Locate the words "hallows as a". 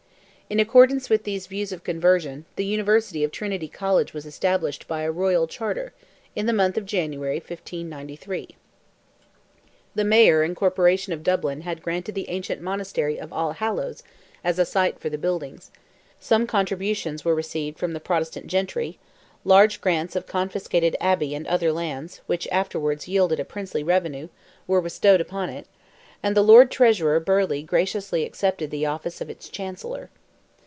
13.53-14.65